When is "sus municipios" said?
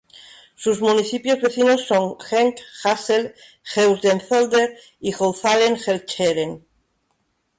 0.55-1.39